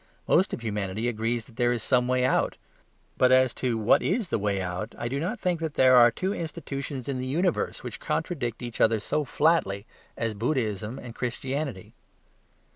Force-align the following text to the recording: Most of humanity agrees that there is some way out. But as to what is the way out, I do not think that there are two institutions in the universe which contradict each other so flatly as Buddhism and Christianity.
Most 0.27 0.51
of 0.51 0.61
humanity 0.63 1.07
agrees 1.07 1.45
that 1.45 1.57
there 1.57 1.71
is 1.71 1.83
some 1.83 2.07
way 2.07 2.25
out. 2.25 2.57
But 3.19 3.31
as 3.31 3.53
to 3.61 3.77
what 3.77 4.01
is 4.01 4.29
the 4.29 4.39
way 4.39 4.59
out, 4.59 4.95
I 4.97 5.07
do 5.07 5.19
not 5.19 5.39
think 5.39 5.59
that 5.59 5.75
there 5.75 5.95
are 5.95 6.09
two 6.09 6.33
institutions 6.33 7.07
in 7.07 7.19
the 7.19 7.27
universe 7.27 7.83
which 7.83 7.99
contradict 7.99 8.63
each 8.63 8.81
other 8.81 8.99
so 8.99 9.23
flatly 9.25 9.85
as 10.17 10.33
Buddhism 10.33 10.97
and 10.97 11.13
Christianity. 11.13 11.93